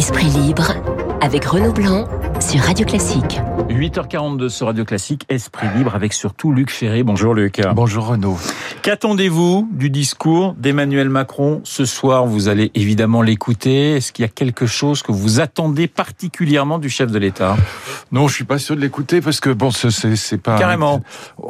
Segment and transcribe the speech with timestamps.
[0.00, 0.72] Esprit libre
[1.20, 2.08] avec Renaud Blanc
[2.40, 3.38] sur Radio Classique.
[3.68, 7.02] 8h42 sur Radio Classique, Esprit libre avec surtout Luc Ferré.
[7.02, 7.60] Bonjour Luc.
[7.74, 8.38] Bonjour Renaud.
[8.80, 12.24] Qu'attendez-vous du discours d'Emmanuel Macron ce soir?
[12.24, 13.96] Vous allez évidemment l'écouter.
[13.96, 17.58] Est-ce qu'il y a quelque chose que vous attendez particulièrement du chef de l'État?
[18.10, 21.02] Non, je suis pas sûr de l'écouter parce que bon, c'est pas carrément.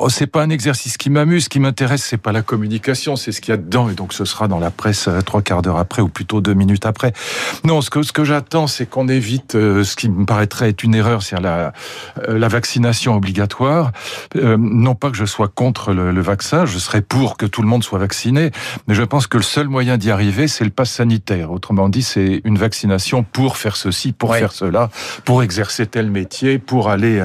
[0.03, 1.45] Oh, c'est pas un exercice qui m'amuse.
[1.45, 3.91] Ce qui m'intéresse, c'est pas la communication, c'est ce qu'il y a dedans.
[3.91, 6.55] Et donc, ce sera dans la presse euh, trois quarts d'heure après ou plutôt deux
[6.55, 7.13] minutes après.
[7.65, 10.85] Non, ce que ce que j'attends, c'est qu'on évite euh, ce qui me paraîtrait être
[10.85, 11.75] une erreur, c'est la
[12.29, 13.93] euh, la vaccination obligatoire.
[14.35, 17.69] non pas que je sois contre le, le vaccin, je serais pour que tout le
[17.69, 18.53] monde soit vacciné,
[18.89, 21.53] mais je pense que le seul moyen d'y arriver, c'est le pass sanitaire.
[21.53, 24.89] Autrement dit, c'est une vaccination pour faire ceci, pour faire cela,
[25.27, 27.25] pour exercer tel métier, pour aller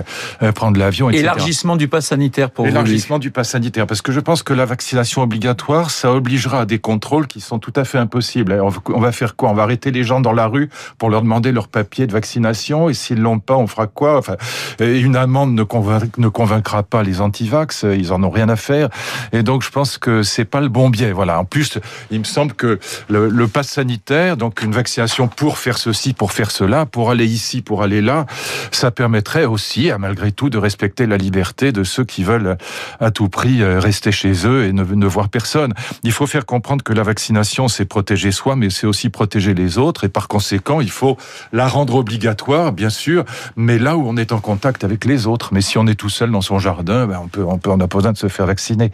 [0.56, 1.24] prendre l'avion, etc.
[1.24, 4.66] Élargissement du pass sanitaire pour Élargissement du pass sanitaire, parce que je pense que la
[4.66, 8.60] vaccination obligatoire, ça obligera à des contrôles qui sont tout à fait impossibles.
[8.62, 9.50] On va faire quoi?
[9.50, 12.90] On va arrêter les gens dans la rue pour leur demander leur papier de vaccination,
[12.90, 14.18] et s'ils l'ont pas, on fera quoi?
[14.18, 14.36] Enfin,
[14.80, 18.90] une amende ne, convaincra pas les antivax, ils en ont rien à faire.
[19.32, 21.12] Et donc, je pense que c'est pas le bon biais.
[21.12, 21.40] Voilà.
[21.40, 21.80] En plus,
[22.12, 26.32] il me semble que le, le pass sanitaire, donc une vaccination pour faire ceci, pour
[26.32, 28.26] faire cela, pour aller ici, pour aller là,
[28.72, 32.55] ça permettrait aussi, malgré tout, de respecter la liberté de ceux qui veulent
[33.00, 35.74] à tout prix euh, rester chez eux et ne, ne voir personne.
[36.04, 39.78] Il faut faire comprendre que la vaccination, c'est protéger soi, mais c'est aussi protéger les
[39.78, 40.04] autres.
[40.04, 41.18] Et par conséquent, il faut
[41.52, 45.50] la rendre obligatoire, bien sûr, mais là où on est en contact avec les autres.
[45.54, 47.80] Mais si on est tout seul dans son jardin, ben on peut, on peut, on
[47.80, 48.92] a pas besoin de se faire vacciner.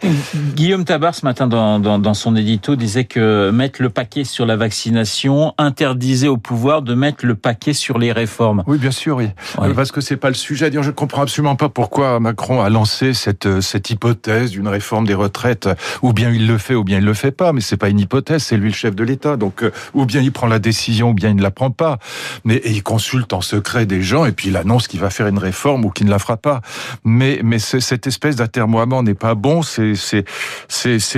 [0.54, 4.56] Guillaume Tabar, ce matin, dans, dans, son édito, disait que mettre le paquet sur la
[4.56, 8.62] vaccination interdisait au pouvoir de mettre le paquet sur les réformes.
[8.66, 9.28] Oui, bien sûr, oui.
[9.60, 10.70] Euh, parce que c'est pas le sujet.
[10.70, 15.06] Dire, je comprends absolument pas pourquoi Macron a lancé cette, euh, cette hypothèse d'une réforme
[15.06, 15.68] des retraites.
[16.02, 17.52] Ou bien il le fait, ou bien il le fait pas.
[17.52, 19.36] Mais c'est pas une hypothèse, c'est lui le chef de l'État.
[19.36, 21.98] Donc, euh, ou bien il prend la décision, ou bien il ne la prend pas.
[22.44, 25.38] Mais il consulte en secret des gens, et puis il annonce qu'il va faire une
[25.38, 26.60] réforme ou qu'il ne la fera pas.
[27.04, 29.62] Mais, mais cette espèce d'atermoiement n'est pas bon.
[29.62, 29.94] C'est,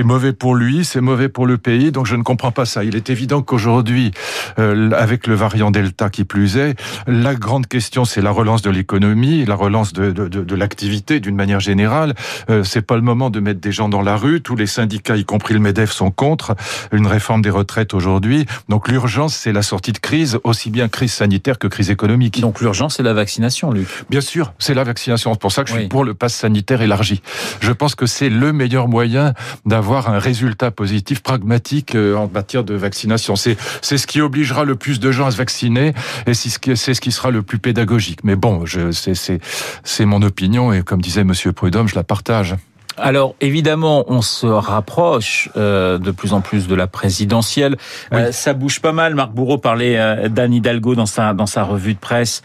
[0.05, 2.85] mauvais pour lui, c'est mauvais pour le pays, donc je ne comprends pas ça.
[2.85, 4.13] Il est évident qu'aujourd'hui,
[4.59, 6.75] euh, avec le variant Delta qui plus est,
[7.07, 11.61] la grande question c'est la relance de l'économie, la relance de, de, l'activité d'une manière
[11.61, 12.14] générale.
[12.51, 14.41] Euh, c'est pas le moment de mettre des gens dans la rue.
[14.41, 16.55] Tous les syndicats, y compris le Medef, sont contre
[16.93, 18.47] une réforme des retraites aujourd'hui.
[18.69, 22.41] Donc l'urgence, c'est la sortie de crise, aussi bien crise sanitaire que crise économique.
[22.41, 23.89] Donc l'urgence, c'est la vaccination, Luc.
[24.11, 25.33] Bien sûr, c'est la vaccination.
[25.33, 27.23] C'est pour ça que je suis pour le pass sanitaire élargi.
[27.61, 29.35] Je pense que c'est le meilleur moyen
[29.67, 33.37] d'avoir un résultat positif pragmatique euh, en matière de vaccination.
[33.37, 35.95] C'est c'est ce qui obligera le plus de gens à se vacciner
[36.27, 38.21] et c'est ce qui c'est ce qui sera le plus pédagogique.
[38.25, 39.41] Mais bon, je c'est c'est
[39.83, 42.57] c'est mon opinion et comme disait Monsieur Prudhomme, je la partage.
[42.97, 47.77] Alors évidemment, on se rapproche euh, de plus en plus de la présidentielle.
[48.13, 49.17] Euh, ça bouge pas mal.
[49.17, 52.43] Marc Bourreau parlait euh, d'Anne Hidalgo dans sa dans sa revue de presse,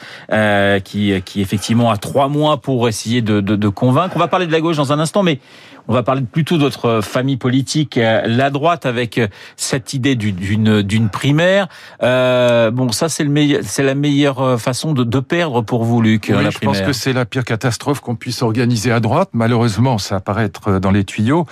[0.84, 4.16] qui qui effectivement a trois mois pour essayer de, de, de convaincre.
[4.16, 5.40] On va parler de la gauche dans un instant, mais
[5.90, 9.28] on va parler plutôt de votre famille politique, euh, la droite, avec euh,
[9.58, 11.68] cette idée d'une d'une primaire.
[12.04, 16.28] Euh, bon, ça c'est le c'est la meilleure façon de, de, perdre pour vous, Luc.
[16.30, 19.30] Oui, la je pense que c'est la pire catastrophe qu'on puisse organiser à droite.
[19.34, 21.48] Malheureusement, ça apparaît être dans les tuyaux.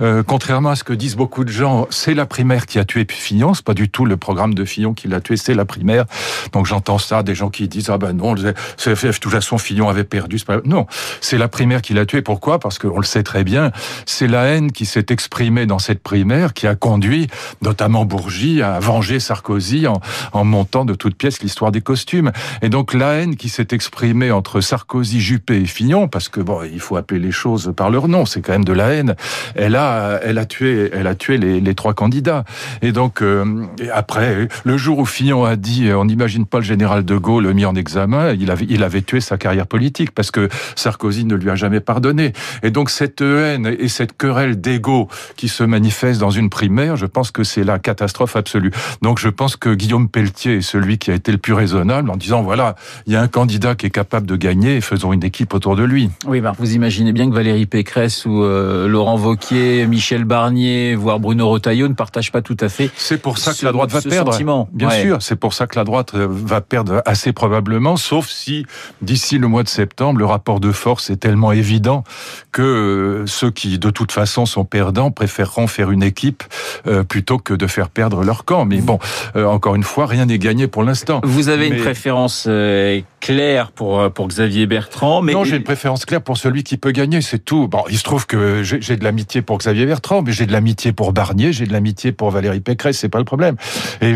[0.00, 3.04] Euh, contrairement à ce que disent beaucoup de gens, c'est la primaire qui a tué
[3.08, 3.54] Fillon.
[3.54, 6.04] C'est pas du tout le programme de Fillon qui l'a tué, c'est la primaire.
[6.52, 10.04] Donc j'entends ça, des gens qui disent ah ben non, de toute façon Fillon avait
[10.04, 10.38] perdu.
[10.64, 10.86] Non,
[11.20, 12.22] c'est la primaire qui l'a tué.
[12.22, 12.60] Pourquoi?
[12.60, 13.72] Parce qu'on le sait très bien
[14.06, 17.28] c'est la haine qui s'est exprimée dans cette primaire qui a conduit
[17.62, 20.00] notamment Bourgie à venger Sarkozy en,
[20.32, 22.32] en montant de toutes pièces l'histoire des costumes.
[22.62, 26.62] Et donc la haine qui s'est exprimée entre Sarkozy, Juppé et Fillon, parce que bon,
[26.62, 29.14] il faut appeler les choses par leur nom, c'est quand même de la haine.
[29.54, 32.44] Elle a, elle a tué, elle a tué les, les trois candidats.
[32.82, 37.04] Et donc euh, après, le jour où Fillon a dit, on n'imagine pas le général
[37.04, 40.48] de Gaulle mis en examen, il avait, il avait tué sa carrière politique parce que
[40.76, 42.32] Sarkozy ne lui a jamais pardonné.
[42.62, 47.06] Et donc cette haine et cette querelle d'ego qui se manifeste dans une primaire, je
[47.06, 48.70] pense que c'est la catastrophe absolue.
[49.02, 52.16] Donc je pense que Guillaume Pelletier est celui qui a été le plus raisonnable en
[52.16, 55.24] disant voilà, il y a un candidat qui est capable de gagner et faisons une
[55.24, 56.10] équipe autour de lui.
[56.26, 61.20] Oui, bah vous imaginez bien que Valérie Pécresse ou euh, Laurent Vauquier, Michel Barnier, voire
[61.20, 62.90] Bruno Retailleau ne partagent pas tout à fait.
[62.96, 64.32] C'est pour ça que la droite va perdre.
[64.32, 64.68] Sentiment.
[64.72, 68.66] Bien sûr, c'est pour ça que la droite euh, va perdre assez probablement, sauf si
[69.02, 72.04] d'ici le mois de septembre, le rapport de force est tellement évident
[72.52, 76.44] que euh, ceux qui de toute façon sont perdants préféreront faire une équipe
[76.86, 78.64] euh, plutôt que de faire perdre leur camp.
[78.64, 78.98] Mais bon,
[79.34, 81.20] euh, encore une fois, rien n'est gagné pour l'instant.
[81.24, 85.22] Vous avez une préférence euh, claire pour pour Xavier Bertrand.
[85.22, 87.66] Mais non, j'ai une préférence claire pour celui qui peut gagner, c'est tout.
[87.66, 90.92] Bon, il se trouve que j'ai de l'amitié pour Xavier Bertrand, mais j'ai de l'amitié
[90.92, 93.56] pour Barnier, j'ai de l'amitié pour Valérie Pécresse, c'est pas le problème.
[94.00, 94.14] Et,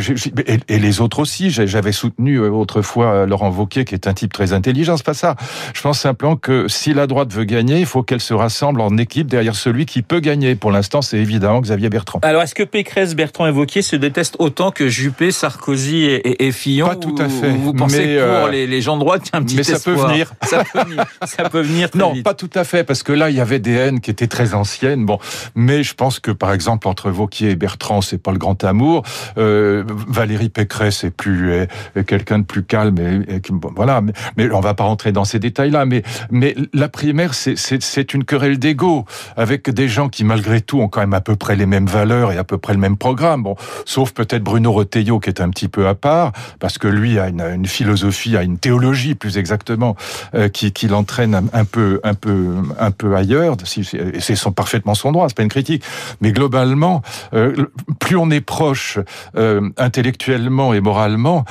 [0.68, 1.50] et, les autres aussi.
[1.50, 4.96] J'avais soutenu autrefois Laurent Wauquiez, qui est un type très intelligent.
[4.96, 5.36] C'est pas ça.
[5.74, 8.96] Je pense simplement que si la droite veut gagner, il faut qu'elle se rassemble en
[8.98, 10.54] équipe derrière celui qui peut gagner.
[10.54, 12.20] Pour l'instant, c'est évidemment Xavier Bertrand.
[12.22, 16.86] Alors, est-ce que Pécresse, Bertrand et Wauquiez se détestent autant que Juppé, Sarkozy et, Fillon
[16.86, 17.50] Pas tout à fait.
[17.50, 19.62] Vous pensez mais, pour euh, les, gens de droite, il y a un petit Mais
[19.62, 20.32] ça peut venir.
[20.44, 21.04] Ça peut venir.
[21.24, 23.58] ça peut venir très non, pas tout à fait, parce que là, il y avait
[23.58, 25.04] des haines qui étaient très anciennes.
[25.06, 25.18] Bon,
[25.54, 29.02] mais je pense que, par exemple, entre Vauquier et Bertrand, c'est pas le grand amour.
[29.38, 32.98] Euh, Valérie Pécresse est plus est, quelqu'un de plus calme.
[32.98, 35.86] Et, bon, voilà, mais, mais, on va pas rentrer dans ces détails-là.
[35.86, 39.04] Mais, mais la primaire, c'est une querelle d'ego
[39.36, 42.32] avec des gens qui, malgré tout, ont quand même à peu près les mêmes valeurs
[42.32, 43.42] et à peu près le même programme.
[43.42, 47.18] Bon, sauf peut-être Bruno Retailleau qui est un petit peu à part, parce que lui
[47.18, 49.96] a une, philosophie, a une théologie plus exactement,
[50.34, 53.56] euh, qui, l'entraîne un, peu, un peu, un peu ailleurs.
[53.64, 55.82] C'est son, parfaitement son droit, c'est pas une critique.
[56.20, 57.02] Mais globalement,
[57.32, 57.66] euh,
[57.98, 58.98] plus on est proche
[59.36, 61.44] euh, intellectuellement et moralement,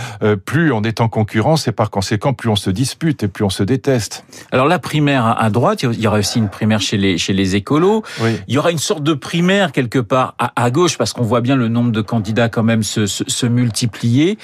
[0.46, 3.50] plus on est en concurrence et par conséquent, plus on se dispute et plus on
[3.50, 4.26] se déteste.
[4.52, 7.53] Alors la primaire à droite, il y aura aussi une primaire chez les chez les
[7.56, 8.04] écolos.
[8.48, 11.42] Il y aura une sorte de primaire quelque part à, à gauche parce qu'on voit
[11.42, 14.38] bien le nombre de candidats quand même se, se, se multiplier.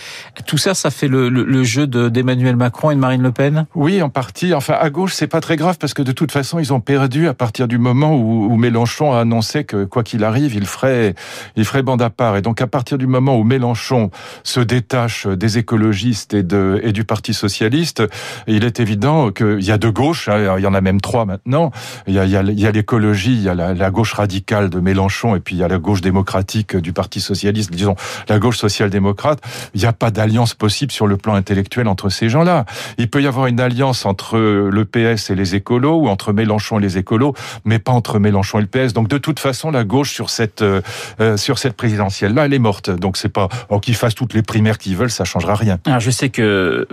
[0.46, 3.66] Tout ça, ça fait le, le, le jeu d'Emmanuel Macron et de Marine Le Pen?
[3.76, 4.54] Oui, en partie.
[4.54, 7.28] Enfin, à gauche, c'est pas très grave parce que de toute façon, ils ont perdu
[7.28, 11.16] à partir du moment où, où Mélenchon a annoncé que quoi qu'il arrive, il ferait,
[11.56, 12.38] il ferait bande à part.
[12.38, 14.12] Et donc, à partir du moment où Mélenchon
[14.44, 18.04] se détache des écologistes et, de, et du Parti socialiste,
[18.48, 20.30] il est évident qu'il y a deux gauches.
[20.30, 21.72] Hein, il y en a même trois maintenant.
[22.08, 25.36] Il y a, il y a il y a la, la gauche radicale de Mélenchon
[25.36, 27.96] et puis il y a la gauche démocratique du Parti socialiste, disons
[28.28, 29.40] la gauche social-démocrate.
[29.74, 32.66] Il n'y a pas d'alliance possible sur le plan intellectuel entre ces gens-là.
[32.98, 36.80] Il peut y avoir une alliance entre le PS et les écolos ou entre Mélenchon
[36.80, 37.34] et les écolos,
[37.66, 38.94] mais pas entre Mélenchon et le PS.
[38.94, 40.82] Donc de toute façon, la gauche sur cette euh,
[41.20, 42.90] euh sur cette présidentielle là, elle est morte.
[42.90, 45.78] Donc c'est pas oh, qu'ils fassent toutes les primaires qu'ils veulent, ça changera rien.
[45.86, 46.88] Alors je sais que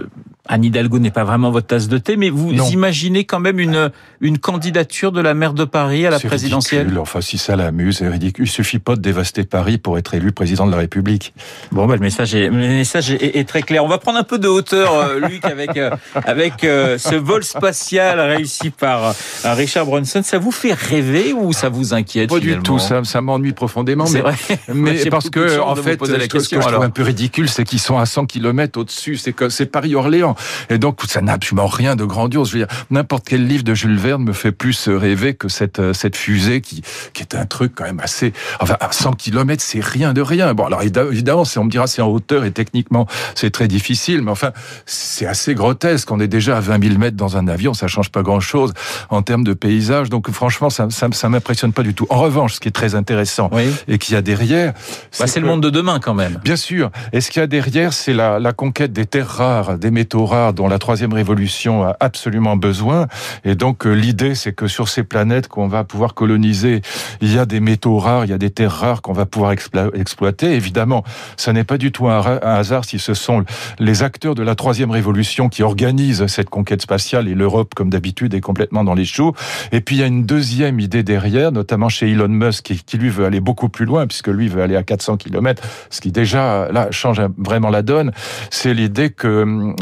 [0.48, 3.90] Anne Hidalgo n'est pas vraiment votre tasse de thé, mais vous imaginez quand même une
[4.20, 6.98] une candidature de la maire de Paris à la présidentielle ridicule.
[6.98, 8.44] Enfin, si ça l'amuse, c'est ridicule.
[8.46, 11.32] Il suffit pas de dévaster Paris pour être élu président de la République.
[11.72, 13.84] Bon, bah, le message est le message est, est très clair.
[13.84, 17.44] On va prendre un peu de hauteur, euh, Luc, avec euh, avec euh, ce vol
[17.44, 19.14] spatial réussi par
[19.44, 20.22] Richard Branson.
[20.22, 22.78] Ça vous fait rêver ou ça vous inquiète Pas du tout.
[22.78, 24.04] Ça, ça m'ennuie profondément.
[24.12, 24.34] Mais, vrai.
[24.74, 27.64] mais parce que en fait, la ce, question, que je trouve un peu ridicule, c'est
[27.64, 29.16] qu'ils sont à 100 km au-dessus.
[29.16, 30.34] C'est Paris-Orléans.
[30.70, 32.50] Et donc, ça n'a absolument rien de grandiose.
[32.50, 35.85] Je veux dire, n'importe quel livre de Jules Verne me fait plus rêver que cette,
[35.92, 39.82] cette fusée qui, qui est un truc quand même assez, enfin, à 100 km, c'est
[39.82, 40.54] rien de rien.
[40.54, 44.30] Bon, alors, évidemment, on me dira c'est en hauteur et techniquement, c'est très difficile, mais
[44.30, 44.52] enfin,
[44.84, 46.10] c'est assez grotesque.
[46.10, 48.72] On est déjà à 20 000 mètres dans un avion, ça change pas grand chose
[49.10, 50.10] en termes de paysage.
[50.10, 52.06] Donc, franchement, ça, ça, ça m'impressionne pas du tout.
[52.10, 53.70] En revanche, ce qui est très intéressant oui.
[53.88, 54.72] et qu'il y a derrière,
[55.18, 56.40] bah, c'est le monde de demain quand même.
[56.44, 56.90] Bien sûr.
[57.12, 60.26] Et ce qu'il y a derrière, c'est la, la conquête des terres rares, des métaux
[60.26, 63.06] rares dont la troisième révolution a absolument besoin.
[63.44, 66.82] Et donc, euh, l'idée, c'est que sur ces planètes qu'on va pouvoir coloniser,
[67.20, 69.52] il y a des métaux rares, il y a des terres rares qu'on va pouvoir
[69.52, 70.54] exploiter.
[70.54, 71.04] Évidemment,
[71.36, 73.44] ça n'est pas du tout un, hasard si ce sont
[73.78, 78.34] les acteurs de la troisième révolution qui organisent cette conquête spatiale et l'Europe, comme d'habitude,
[78.34, 79.32] est complètement dans les choux.
[79.72, 82.98] Et puis, il y a une deuxième idée derrière, notamment chez Elon Musk, qui, qui
[82.98, 86.12] lui veut aller beaucoup plus loin, puisque lui veut aller à 400 km, ce qui
[86.12, 88.12] déjà, là, change vraiment la donne.
[88.50, 89.76] C'est l'idée que hum,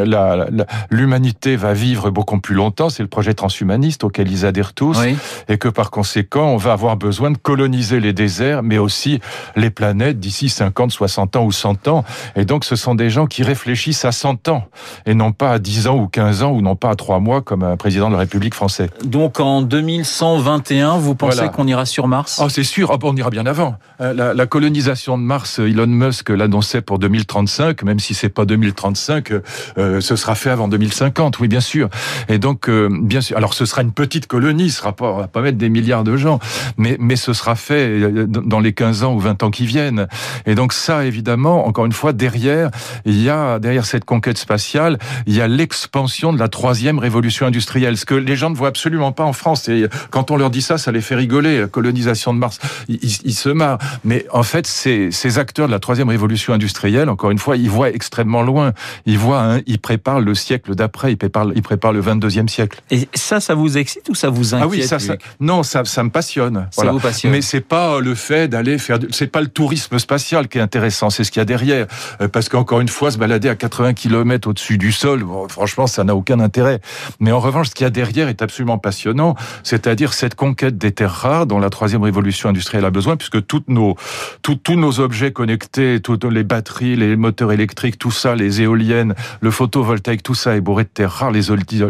[0.90, 2.88] l'humanité va vivre beaucoup plus longtemps.
[2.88, 4.98] C'est le projet transhumaniste auquel ils adhèrent tous.
[4.98, 5.16] Oui.
[5.48, 9.20] Et que par conséquent, on va avoir besoin de coloniser les déserts, mais aussi
[9.56, 12.04] les planètes d'ici 50, 60 ans ou 100 ans.
[12.36, 14.64] Et donc, ce sont des gens qui réfléchissent à 100 ans
[15.04, 17.42] et non pas à 10 ans ou 15 ans ou non pas à 3 mois
[17.42, 18.88] comme un président de la République française.
[19.04, 21.50] Donc, en 2121, vous pensez Voilà.
[21.50, 22.40] qu'on ira sur Mars?
[22.42, 22.90] Oh, c'est sûr.
[22.92, 23.76] Oh, bon, on ira bien avant.
[24.00, 28.44] Euh, La, la colonisation de Mars, Elon Musk l'annonçait pour 2035, même si c'est pas
[28.44, 29.32] 2035,
[29.78, 31.38] euh, ce sera fait avant 2050.
[31.40, 31.88] Oui, bien sûr.
[32.28, 33.36] Et donc, euh, bien sûr.
[33.36, 34.70] Alors, ce sera une petite colonie.
[34.70, 36.38] Ce sera pas, on va pas mettre des milliards de gens,
[36.76, 40.06] mais mais ce sera fait euh, dans les 15 ans ou 20 ans qui viennent.
[40.46, 42.70] Et donc ça, évidemment, encore une fois, derrière,
[43.04, 47.46] il y a derrière cette conquête spatiale, il y a l'expansion de la troisième révolution
[47.46, 47.96] industrielle.
[47.96, 49.68] Ce que les gens ne voient absolument pas en France.
[49.68, 51.60] Et quand on leur dit ça, ça les fait rigoler.
[51.60, 53.78] La colonisation de Mars, ils, se marrent.
[54.04, 57.70] Mais en fait, ces, ces acteurs de la troisième révolution industrielle, encore une fois, ils
[57.70, 58.72] voient extrêmement loin.
[59.06, 61.12] Ils voient, hein, ils préparent le siècle d'après.
[61.12, 62.80] Ils préparent, ils préparent le 22e siècle.
[62.90, 65.22] Et ça, ça vous excite ou ça vous inquiète Ah oui, ça, ça Luc?
[65.54, 66.66] Non, ça, ça me passionne.
[66.70, 67.30] Ça vous passionne.
[67.30, 71.10] Mais c'est pas le fait d'aller faire, c'est pas le tourisme spatial qui est intéressant,
[71.10, 71.86] c'est ce qu'il y a derrière.
[72.20, 76.02] Euh, Parce qu'encore une fois, se balader à 80 km au-dessus du sol, franchement, ça
[76.02, 76.80] n'a aucun intérêt.
[77.20, 80.90] Mais en revanche, ce qu'il y a derrière est absolument passionnant, c'est-à-dire cette conquête des
[80.90, 83.94] terres rares dont la troisième révolution industrielle a besoin, puisque toutes nos,
[84.42, 89.50] tous nos objets connectés, toutes les batteries, les moteurs électriques, tout ça, les éoliennes, le
[89.52, 91.42] photovoltaïque, tout ça est bourré de terres rares, les,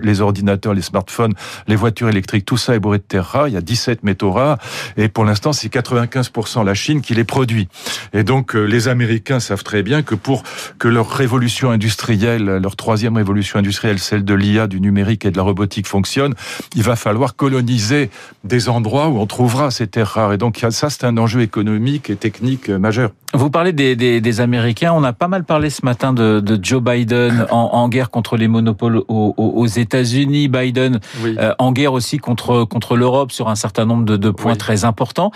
[0.02, 1.32] les ordinateurs, les smartphones,
[1.66, 3.53] les voitures électriques, tout ça est bourré de terres rares.
[3.54, 4.58] Il y a 17 métaux rares,
[4.96, 7.68] et pour l'instant, c'est 95% la Chine qui les produit.
[8.12, 10.42] Et donc, euh, les Américains savent très bien que pour
[10.80, 15.36] que leur révolution industrielle, leur troisième révolution industrielle, celle de l'IA, du numérique et de
[15.36, 16.34] la robotique fonctionne,
[16.74, 18.10] il va falloir coloniser
[18.42, 20.32] des endroits où on trouvera ces terres rares.
[20.32, 23.10] Et donc, ça, c'est un enjeu économique et technique euh, majeur.
[23.34, 24.92] Vous parlez des, des, des, Américains.
[24.94, 28.36] On a pas mal parlé ce matin de, de Joe Biden en, en, guerre contre
[28.36, 30.48] les monopoles aux, aux États-Unis.
[30.48, 34.56] Biden euh, en guerre aussi contre contre l'Europe sur un certain nombre de, de points
[34.56, 35.30] très importants.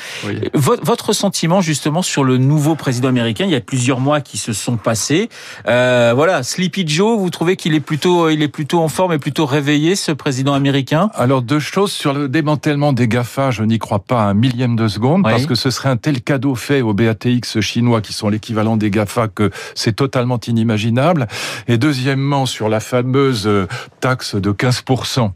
[0.54, 4.52] Votre sentiment justement sur le nouveau président américain Il y a plusieurs mois qui se
[4.52, 5.28] sont passés.
[5.66, 7.18] Euh, voilà, Sleepy Joe.
[7.18, 10.54] Vous trouvez qu'il est plutôt il est plutôt en forme et plutôt réveillé ce président
[10.54, 11.10] américain?
[11.14, 13.50] Alors deux choses sur le démantèlement des Gafa.
[13.50, 16.54] Je n'y crois pas un millième de seconde parce que ce serait un tel cadeau
[16.54, 21.26] fait au BATX chinois qui sont l'équivalent des GAFA que c'est totalement inimaginable.
[21.66, 23.66] Et deuxièmement, sur la fameuse euh,
[24.00, 25.30] taxe de 15%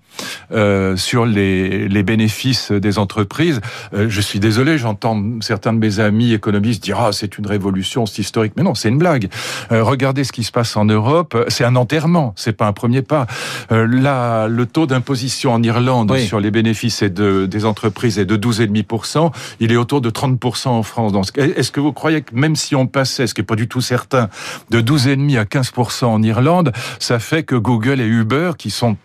[0.53, 3.61] euh, sur les, les bénéfices des entreprises,
[3.95, 8.07] euh, je suis désolé, j'entends certains de mes amis économistes dire ah c'est une révolution,
[8.07, 9.29] c'est historique, mais non, c'est une blague.
[9.71, 13.27] regardez ce qui se passe en Europe, c'est un enterrement, c'est pas un premier pas.
[13.71, 18.37] là, le taux d'imposition en Irlande sur les bénéfices et de, des entreprises est de
[18.37, 21.33] 12,5%, il est autour de 30% en France.
[21.37, 23.81] Est-ce que vous croyez que même si on passait, ce qui n'est pas du tout
[23.81, 24.29] certain,
[24.71, 28.97] de 12,5 à 15% en Irlande, ça fait que Google et Uber, qui sont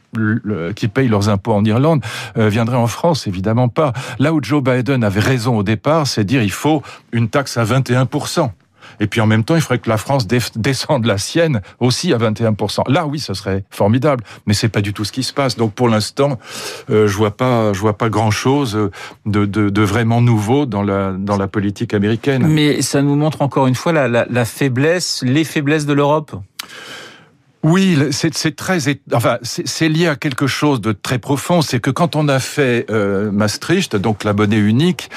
[0.76, 2.04] qui payent leurs impôts en Irlande
[2.38, 3.94] euh, viendraient en France Évidemment pas.
[4.20, 7.66] Là où Joe Biden avait raison au départ, c'est dire il faut une taxe à
[7.66, 8.50] 21%
[9.00, 12.18] et puis en même temps, il faudrait que la France descende la sienne aussi à
[12.18, 12.90] 21%.
[12.90, 15.58] Là, oui, ce serait formidable, mais c'est pas du tout ce qui se passe.
[15.58, 16.40] Donc pour l'instant,
[16.90, 17.36] euh, je vois
[17.74, 18.90] vois pas grand chose
[19.26, 22.48] de, vraiment nouveau dans la dans la politique américaine.
[22.48, 26.36] Mais ça nous montre encore une fois la faiblesse, les faiblesses de l'Europe.
[27.68, 28.80] Oui, c'est très,
[29.14, 31.62] enfin, c'est lié à quelque chose de très profond.
[31.62, 35.10] C'est que quand on a fait euh, Maastricht, donc la unique,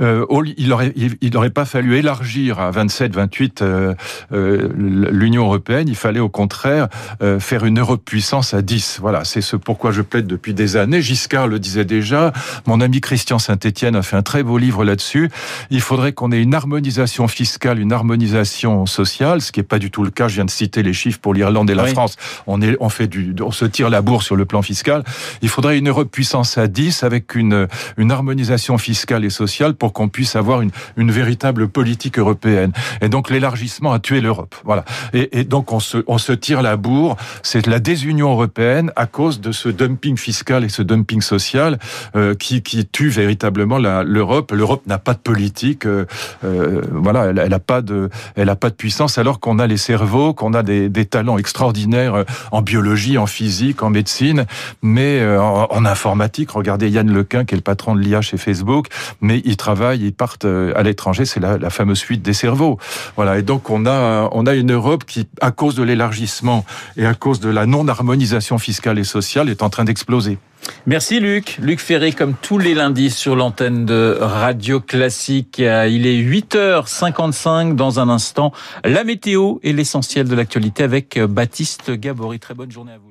[0.00, 0.24] euh,
[0.56, 0.74] il
[1.20, 3.94] il, aurait pas fallu élargir à 27, 28 euh,
[4.32, 5.88] euh, l'Union européenne.
[5.88, 6.88] Il fallait au contraire
[7.22, 8.98] euh, faire une Europe puissance à 10.
[9.02, 11.02] Voilà, c'est ce pourquoi je plaide depuis des années.
[11.02, 12.32] Giscard le disait déjà.
[12.66, 15.30] Mon ami Christian Saint-Étienne a fait un très beau livre là-dessus.
[15.68, 19.90] Il faudrait qu'on ait une harmonisation fiscale, une harmonisation sociale, ce qui est pas du
[19.90, 20.28] tout le cas.
[20.28, 22.16] Je viens de citer les chiffres pour l'Irlande et la France,
[22.46, 23.10] on, fait
[23.50, 25.04] se tire la bourre sur le plan fiscal.
[25.42, 27.66] Il faudrait une Europe puissance à 10 avec une,
[28.10, 30.70] harmonisation fiscale et sociale pour qu'on puisse avoir une,
[31.10, 32.72] véritable politique européenne.
[33.00, 34.54] Et donc l'élargissement a tué l'Europe.
[34.64, 34.84] Voilà.
[35.12, 37.16] Et, donc on se, tire la bourre.
[37.42, 41.78] C'est la désunion européenne à cause de ce dumping fiscal et ce dumping social
[42.16, 44.52] euh, qui, tue véritablement l'Europe.
[44.52, 45.86] L'Europe n'a pas de politique.
[45.86, 46.06] Euh,
[46.44, 49.76] euh, voilà, elle, elle a pas de, elle pas de puissance alors qu'on a les
[49.76, 54.46] cerveaux, qu'on a des, des talents extraordinaires euh, en biologie, en physique, en médecine,
[54.82, 56.50] mais euh, en, informatique.
[56.50, 58.88] Regardez Yann Lequin, qui est le patron de l'IA chez Facebook,
[59.20, 61.24] mais ils travaillent, ils partent euh, à l'étranger.
[61.24, 62.78] C'est la, la, fameuse fuite des cerveaux.
[63.16, 63.38] Voilà.
[63.38, 66.64] Et donc on a on a une Europe qui, à cause de l'élargissement
[66.96, 70.38] et à cause de la non-harmonisation fiscale et sociale, est en train d'exploser.
[70.86, 71.58] Merci Luc.
[71.60, 75.58] Luc Ferré comme tous les lundis sur l'antenne de Radio Classique.
[75.58, 78.52] Il est 8h55 dans un instant.
[78.84, 82.38] La météo et l'essentiel de l'actualité avec Baptiste Gabory.
[82.40, 83.10] Très bonne journée à vous.